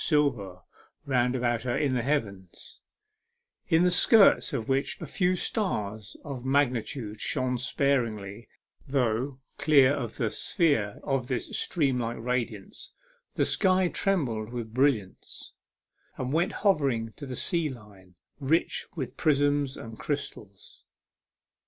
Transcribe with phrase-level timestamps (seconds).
[0.03, 0.59] silver
[1.05, 2.81] round about her in the heavens,
[3.67, 8.47] in the skirts of which a few stars of magnitude shone sparely,
[8.87, 12.91] though, clear of the sphere of this steam like radiance,
[13.35, 15.53] the sky trembled with brilliants,
[16.17, 20.83] and went hovering to the sea line, rich with prisms and crystals.